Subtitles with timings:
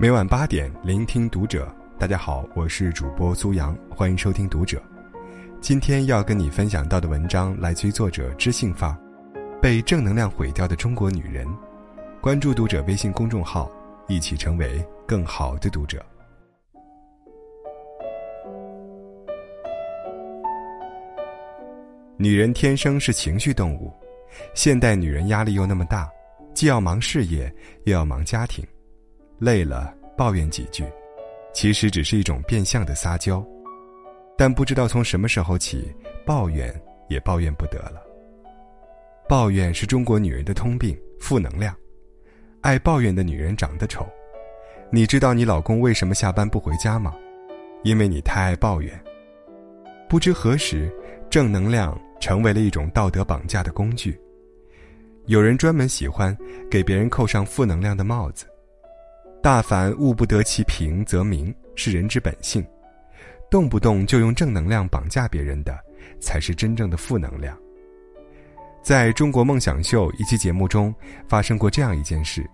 [0.00, 1.70] 每晚八点，聆听读者。
[1.98, 4.82] 大家好，我是主播苏阳，欢迎收听读者。
[5.60, 8.98] 今天要跟你分享到的文章来自于作者知性发，
[9.60, 11.46] 被正能量毁掉的中国女人。
[12.18, 13.70] 关注读者微信公众号，
[14.08, 16.02] 一起成为更好的读者。
[22.16, 23.92] 女人天生是情绪动物，
[24.54, 26.10] 现代女人压力又那么大，
[26.54, 27.54] 既要忙事业，
[27.84, 28.66] 又要忙家庭，
[29.40, 30.84] 累了抱怨几句。
[31.52, 33.44] 其实只是一种变相的撒娇，
[34.38, 35.92] 但不知道从什么时候起，
[36.24, 36.72] 抱怨
[37.08, 38.00] 也抱怨不得了。
[39.28, 41.74] 抱怨是中国女人的通病，负能量。
[42.60, 44.06] 爱抱怨的女人长得丑。
[44.92, 47.14] 你知道你老公为什么下班不回家吗？
[47.82, 49.00] 因为你太爱抱怨。
[50.08, 50.92] 不知何时，
[51.30, 54.20] 正能量成为了一种道德绑架的工具。
[55.26, 56.36] 有人专门喜欢
[56.70, 58.46] 给别人扣上负能量的帽子。
[59.42, 62.64] 大凡物不得其平则鸣，是人之本性。
[63.50, 65.76] 动不动就用正能量绑架别人的，
[66.20, 67.58] 才是真正的负能量。
[68.82, 70.94] 在中国梦想秀一期节目中，
[71.26, 72.48] 发生过这样一件事：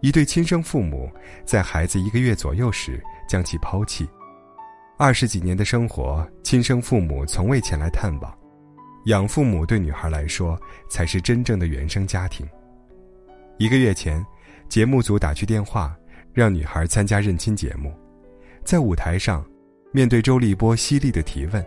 [0.00, 1.08] 一对亲生父母
[1.44, 4.08] 在孩子一个月左右时将其抛弃。
[4.98, 8.36] 二十几年的生活，亲生父母从未前来探望。
[9.06, 12.46] 养父母对女孩来说，才是真正的原生家庭。
[13.58, 14.24] 一个月前，
[14.68, 15.96] 节目组打去电话。
[16.32, 17.92] 让女孩参加认亲节目，
[18.64, 19.44] 在舞台上，
[19.92, 21.64] 面对周立波犀利的提问，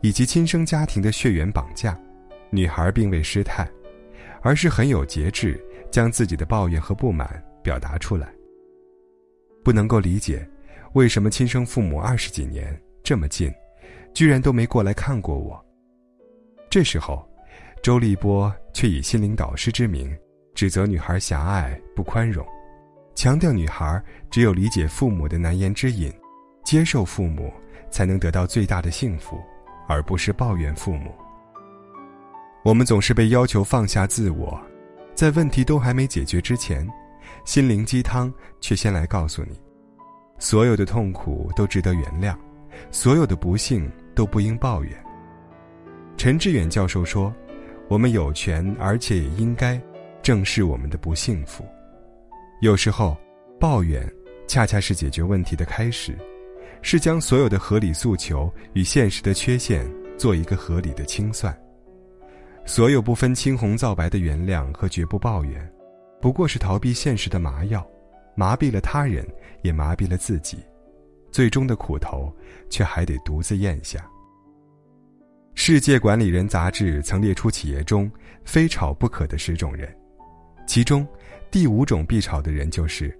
[0.00, 1.98] 以及亲生家庭的血缘绑架，
[2.50, 3.68] 女孩并未失态，
[4.42, 8.28] 而是很有节制，将自己的抱怨和不满表达出来。
[9.64, 10.48] 不能够理解，
[10.92, 13.52] 为什么亲生父母二十几年这么近，
[14.14, 15.60] 居然都没过来看过我。
[16.70, 17.28] 这时候，
[17.82, 20.16] 周立波却以心灵导师之名，
[20.54, 22.46] 指责女孩狭隘不宽容。
[23.16, 24.00] 强调女孩
[24.30, 26.12] 只有理解父母的难言之隐，
[26.62, 27.50] 接受父母，
[27.90, 29.40] 才能得到最大的幸福，
[29.88, 31.10] 而不是抱怨父母。
[32.62, 34.60] 我们总是被要求放下自我，
[35.14, 36.86] 在问题都还没解决之前，
[37.46, 39.58] 心灵鸡汤却先来告诉你：
[40.38, 42.36] 所有的痛苦都值得原谅，
[42.90, 44.92] 所有的不幸都不应抱怨。
[46.18, 47.34] 陈志远教授说
[47.88, 49.80] ：“我们有权，而且也应该
[50.22, 51.64] 正视我们的不幸福。”
[52.60, 53.14] 有时候，
[53.60, 54.10] 抱怨
[54.46, 56.16] 恰恰是解决问题的开始，
[56.80, 59.86] 是将所有的合理诉求与现实的缺陷
[60.16, 61.54] 做一个合理的清算。
[62.64, 65.70] 所有不分青红皂白的原谅和绝不抱怨，
[66.18, 67.86] 不过是逃避现实的麻药，
[68.34, 69.26] 麻痹了他人，
[69.60, 70.58] 也麻痹了自己，
[71.30, 72.34] 最终的苦头
[72.70, 73.98] 却还得独自咽下。
[75.54, 78.10] 《世界管理人》杂志曾列出企业中
[78.44, 79.94] 非吵不可的十种人，
[80.66, 81.06] 其中。
[81.48, 83.16] 第五种必吵的人就是，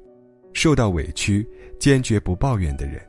[0.52, 1.48] 受到委屈
[1.78, 3.00] 坚决不抱怨的人。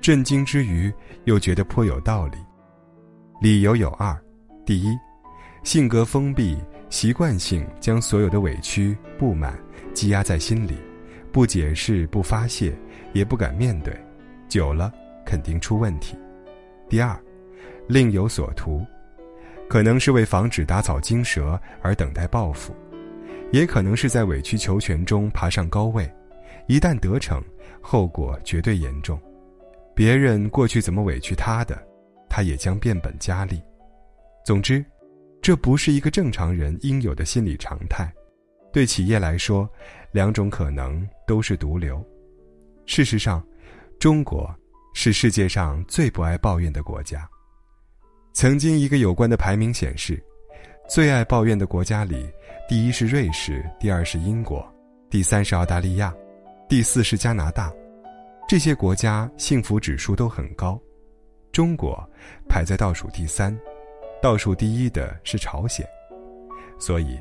[0.00, 0.92] 震惊之余
[1.24, 2.36] 又觉得颇有道理。
[3.40, 4.14] 理由有二：
[4.66, 4.94] 第一，
[5.62, 6.58] 性格封闭，
[6.90, 9.58] 习惯性将所有的委屈不满
[9.94, 10.76] 积压在心里，
[11.32, 12.76] 不解释不发泄，
[13.14, 13.96] 也不敢面对，
[14.46, 14.92] 久了
[15.24, 16.18] 肯定出问题。
[16.86, 17.18] 第二，
[17.86, 18.84] 另有所图，
[19.70, 22.74] 可能是为防止打草惊蛇而等待报复。
[23.54, 26.12] 也可能是在委曲求全中爬上高位，
[26.66, 27.40] 一旦得逞，
[27.80, 29.16] 后果绝对严重。
[29.94, 31.80] 别人过去怎么委屈他的，
[32.28, 33.62] 他也将变本加厉。
[34.44, 34.84] 总之，
[35.40, 38.12] 这不是一个正常人应有的心理常态。
[38.72, 39.70] 对企业来说，
[40.10, 42.04] 两种可能都是毒瘤。
[42.86, 43.40] 事实上，
[44.00, 44.52] 中国
[44.94, 47.24] 是世界上最不爱抱怨的国家。
[48.32, 50.20] 曾经一个有关的排名显示，
[50.88, 52.28] 最爱抱怨的国家里。
[52.66, 54.66] 第一是瑞士，第二是英国，
[55.10, 56.14] 第三是澳大利亚，
[56.66, 57.70] 第四是加拿大。
[58.48, 60.80] 这些国家幸福指数都很高，
[61.52, 62.02] 中国
[62.48, 63.54] 排在倒数第三，
[64.22, 65.86] 倒数第一的是朝鲜。
[66.78, 67.18] 所以，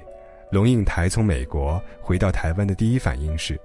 [0.49, 3.59] 龙应台从美国回到台湾的第一反应是：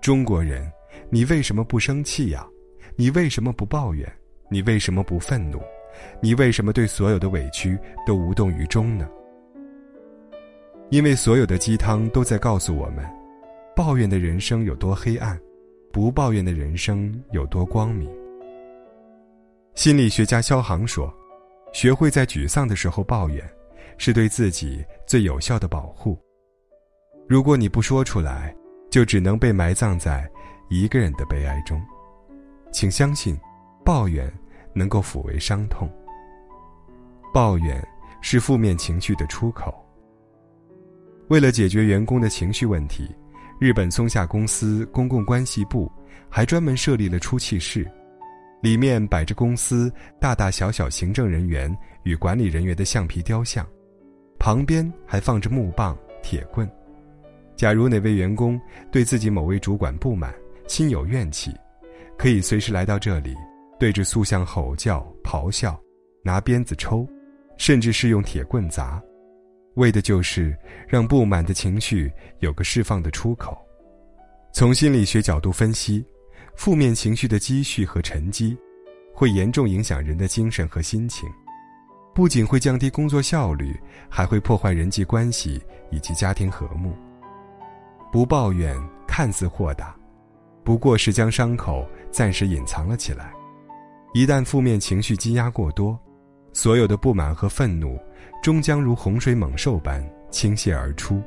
[0.00, 0.68] 中国人，
[1.08, 2.44] 你为什么不生气呀？
[2.96, 4.12] 你为什么不抱怨？
[4.50, 5.62] 你为什么不愤怒？
[6.20, 9.08] 你为什么对所有的委屈都无动于衷呢？
[10.90, 13.04] 因为所有的鸡汤都在告诉我们，
[13.74, 15.38] 抱怨的人生有多黑暗，
[15.92, 18.08] 不抱怨的人生有多光明。
[19.74, 21.12] 心理学家肖航说
[21.74, 23.44] ：“学会在沮丧的时候抱怨，
[23.98, 26.16] 是对自己最有效的保护。
[27.28, 28.54] 如果你不说出来，
[28.88, 30.30] 就只能被埋葬在
[30.70, 31.82] 一个人的悲哀中。
[32.70, 33.36] 请相信，
[33.84, 34.32] 抱怨
[34.72, 35.90] 能够抚慰伤痛。
[37.34, 37.86] 抱怨
[38.22, 39.74] 是负面情绪的出口。”
[41.28, 43.08] 为了解决员工的情绪问题，
[43.58, 45.90] 日本松下公司公共关系部
[46.28, 47.84] 还专门设立了出气室，
[48.62, 51.74] 里面摆着公司大大小小行政人员
[52.04, 53.66] 与管理人员的橡皮雕像，
[54.38, 56.70] 旁边还放着木棒、铁棍。
[57.56, 58.60] 假如哪位员工
[58.92, 60.32] 对自己某位主管不满，
[60.68, 61.52] 心有怨气，
[62.16, 63.34] 可以随时来到这里，
[63.80, 65.76] 对着塑像吼叫、咆哮，
[66.22, 67.04] 拿鞭子抽，
[67.56, 69.02] 甚至是用铁棍砸。
[69.76, 70.54] 为的就是
[70.86, 73.56] 让不满的情绪有个释放的出口。
[74.52, 76.04] 从心理学角度分析，
[76.54, 78.56] 负面情绪的积蓄和沉积，
[79.14, 81.28] 会严重影响人的精神和心情，
[82.14, 83.78] 不仅会降低工作效率，
[84.08, 86.96] 还会破坏人际关系以及家庭和睦。
[88.10, 88.74] 不抱怨
[89.06, 89.94] 看似豁达，
[90.64, 93.30] 不过是将伤口暂时隐藏了起来。
[94.14, 95.98] 一旦负面情绪积压过多，
[96.56, 98.00] 所有的不满和愤怒。
[98.42, 101.20] 终将如洪水猛兽般倾泻而出，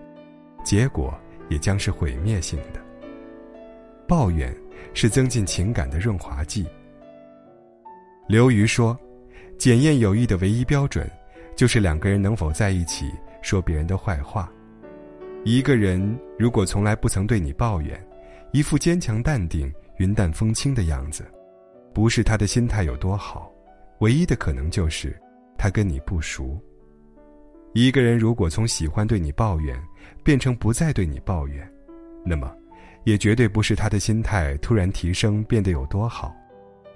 [0.63, 1.13] 结果
[1.49, 2.81] 也将是毁灭性的。
[4.07, 4.55] 抱怨
[4.93, 6.65] 是增进情感的润滑剂。
[8.27, 8.97] 刘瑜说
[9.59, 11.09] ：“检验友谊的唯一标准，
[11.55, 13.11] 就是两个人能否在一起
[13.41, 14.49] 说别人的坏话。
[15.43, 18.01] 一个人如果从来不曾对你抱怨，
[18.51, 21.25] 一副坚强淡定、云淡风轻的样子，
[21.93, 23.51] 不是他的心态有多好，
[23.99, 25.15] 唯一的可能就是
[25.57, 26.59] 他跟你不熟。”
[27.73, 29.79] 一个人如果从喜欢对你抱怨，
[30.23, 31.71] 变成不再对你抱怨，
[32.25, 32.51] 那么，
[33.03, 36.35] 也绝对不是他的心态突然提升变得有多好，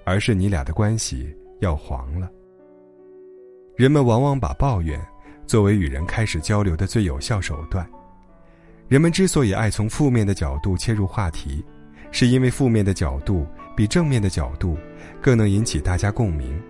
[0.04, 2.28] 而是你俩的关系要黄了。
[3.76, 5.00] 人们往往把抱怨
[5.46, 7.88] 作为与人开始交流的最有效手段。
[8.88, 11.64] 人们之所以爱从负面的角度切入话题，
[12.10, 13.46] 是因为负面的角度
[13.76, 14.76] 比正面的角度
[15.22, 16.60] 更能引起大家共鸣，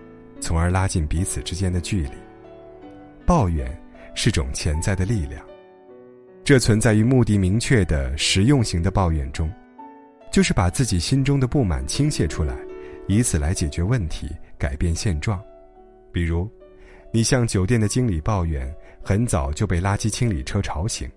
[0.45, 2.11] 从而拉近彼此之间的距离。
[3.25, 3.65] 抱怨。
[4.17, 5.45] 是种潜在的力量，
[6.41, 9.51] 这存在于目的明确的实用型的抱怨中，
[10.31, 12.55] 就是把自己心中的不满倾泻出来，
[13.09, 15.37] 以此来解决问题、改变现状。
[16.13, 16.49] 比如，
[17.11, 21.11] 你向酒店的经理抱怨很早就被垃圾清理车吵醒，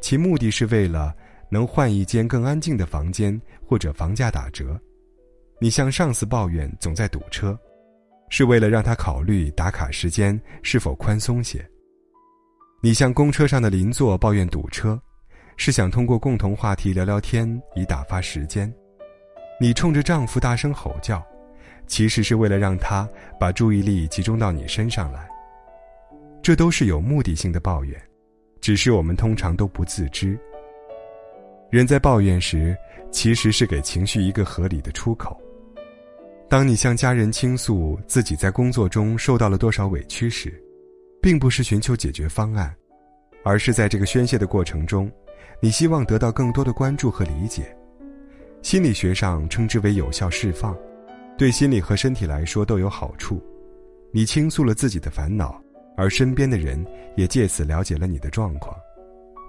[0.00, 1.12] 其目的是为了
[1.50, 3.36] 能换一间更安静的房间
[3.66, 4.78] 或者房价打折；
[5.60, 7.58] 你向上司抱怨总在堵车，
[8.36, 11.64] 是为了让他考虑打卡时间是否宽松些。
[12.80, 15.00] 你向公车上的邻座抱怨堵车，
[15.56, 18.68] 是想通过共同话题聊聊天以打发时间；
[19.60, 21.24] 你冲着丈夫大声吼叫，
[21.86, 23.08] 其实是为了让他
[23.38, 25.28] 把注意力集中到你身上来。
[26.42, 27.96] 这都是有目的性的抱怨，
[28.60, 30.36] 只是我们通常都不自知。
[31.70, 32.76] 人在抱怨时，
[33.12, 35.40] 其实是给情绪一个合理的出口。
[36.48, 40.52] 当你向家人倾诉自己在工作中受到了多少委屈时，
[41.20, 42.72] 并不是寻求解决方案，
[43.42, 45.10] 而是在这个宣泄的过程中，
[45.60, 47.74] 你希望得到更多的关注和理解。
[48.62, 50.76] 心理学上称之为有效释放，
[51.36, 53.42] 对心理和身体来说都有好处。
[54.12, 55.60] 你倾诉了自己的烦恼，
[55.96, 56.82] 而身边的人
[57.16, 58.76] 也借此了解了你的状况。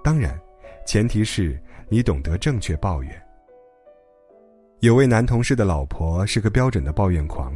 [0.02, 0.36] 当然，
[0.86, 3.25] 前提是你懂得正确抱怨。
[4.86, 7.52] 有位男同事的老婆是个标准的抱怨狂，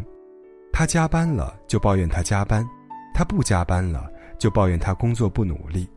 [0.72, 2.68] 他加班了就抱怨他加班。
[3.14, 5.88] 他不加班了，就抱怨他工作不努力。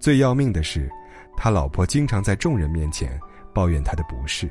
[0.00, 0.90] 最要命的是，
[1.36, 3.20] 他老婆经常在众人面前
[3.52, 4.50] 抱怨他的不是。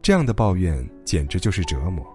[0.00, 2.06] 这样的抱怨简直就是折磨。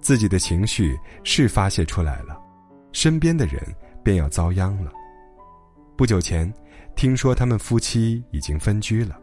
[0.00, 2.40] 自己的情绪是发泄出来了，
[2.92, 3.60] 身边的人
[4.04, 4.92] 便要遭殃了。
[5.96, 6.52] 不久前，
[6.94, 9.18] 听说他们夫妻已经分居了。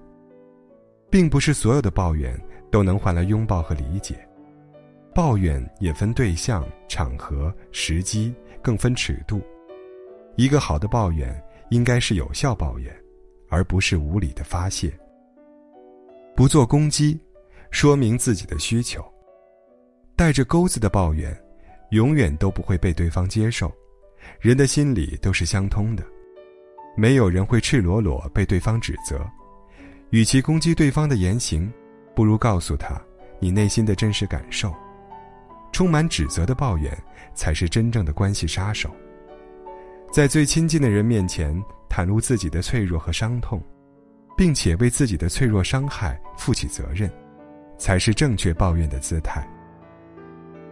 [1.11, 2.39] 并不是所有的抱怨
[2.71, 4.15] 都能换来拥抱和理解，
[5.13, 8.33] 抱怨也分对象、场合、时机。
[8.61, 9.41] 更分尺度，
[10.35, 11.33] 一个好的抱怨
[11.69, 12.93] 应该是有效抱怨，
[13.47, 14.91] 而不是无理的发泄。
[16.35, 17.17] 不做攻击，
[17.71, 19.01] 说明自己的需求。
[20.13, 21.33] 带着钩子的抱怨，
[21.91, 23.71] 永远都不会被对方接受。
[24.41, 26.03] 人的心理都是相通的，
[26.97, 29.25] 没有人会赤裸裸被对方指责。
[30.09, 31.71] 与其攻击对方的言行，
[32.19, 33.01] 不如告诉他
[33.39, 34.75] 你内心的真实感受。
[35.71, 36.91] 充满指责的抱怨，
[37.33, 38.93] 才是真正的关系杀手。
[40.11, 41.55] 在最亲近的人面前
[41.89, 43.63] 袒露自己的脆弱和伤痛，
[44.35, 47.09] 并且为自己的脆弱伤害负起责任，
[47.77, 49.47] 才是正确抱怨的姿态。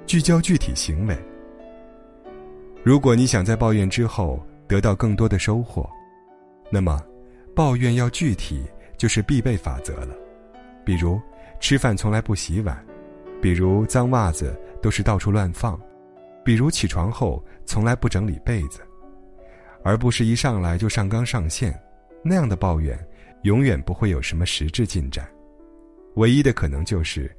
[0.05, 1.17] 聚焦具体行为。
[2.83, 5.89] 如果你想在抱怨之后得到更多的收获，
[6.69, 7.01] 那么，
[7.55, 8.65] 抱怨要具体
[8.97, 10.13] 就是必备法则了。
[10.83, 11.19] 比如，
[11.59, 12.85] 吃饭从来不洗碗。
[13.41, 15.79] 比如脏袜子都是到处乱放，
[16.43, 18.79] 比如起床后从来不整理被子，
[19.83, 21.79] 而不是一上来就上纲上线，
[22.23, 22.97] 那样的抱怨，
[23.43, 25.29] 永远不会有什么实质进展。
[26.15, 27.31] 唯一的可能就是，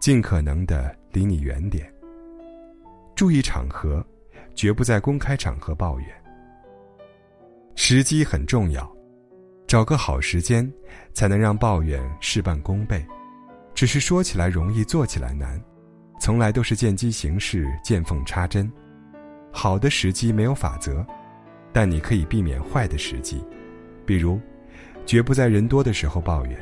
[0.00, 1.88] 尽可能的离你远点。
[3.14, 4.04] 注意场合，
[4.56, 6.08] 绝不在公开场合抱怨。
[7.76, 8.90] 时机很重要，
[9.68, 10.68] 找个好时间，
[11.14, 13.06] 才能让抱怨事半功倍。
[13.76, 15.62] 只是说起来容易，做起来难，
[16.18, 18.72] 从来都是见机行事，见缝插针。
[19.52, 21.06] 好的时机没有法则，
[21.74, 23.44] 但你可以避免坏的时机，
[24.06, 24.40] 比如，
[25.04, 26.58] 绝不在人多的时候抱怨，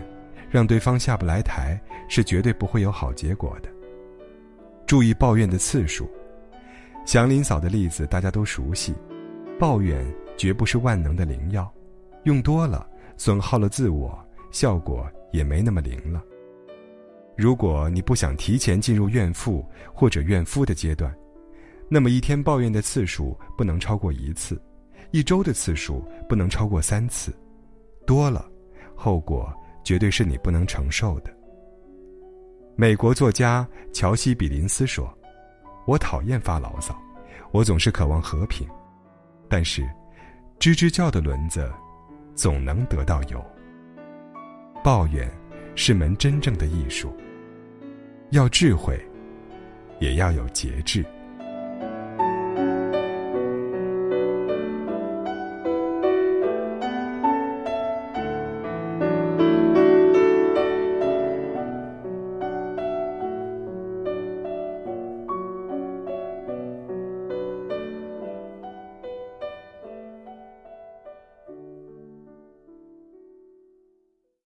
[0.50, 3.68] 让对方下不来台，是绝对不会有好结果的。
[4.85, 6.11] 注意抱怨的次数，
[7.06, 8.92] 祥林嫂的例子大家都熟悉，
[9.56, 10.04] 抱怨
[10.37, 11.73] 绝不是万能的灵药，
[12.25, 12.85] 用多了
[13.16, 14.18] 损耗了自我，
[14.50, 16.21] 效果也没那么灵了。
[17.37, 21.12] 如果你不想提前进入怨妇或者怨夫的阶段，
[21.88, 24.61] 那么一天抱怨的次数不能超过一次，
[25.11, 27.35] 一周的次数不能超过三次，
[28.07, 28.49] 多了，
[28.95, 31.31] 后果绝对是你不能承受的。
[32.76, 35.12] 美国作家乔西·比林斯说
[35.87, 36.97] ：“我讨厌发牢骚，
[37.50, 38.67] 我总是渴望和平，
[39.49, 39.83] 但是，
[40.59, 41.69] 吱吱叫的轮子，
[42.35, 43.45] 总能得到油。
[44.83, 45.29] 抱怨
[45.75, 47.12] 是门真正的艺术。”
[48.31, 48.99] 要智慧，
[50.00, 51.04] 也要有节制。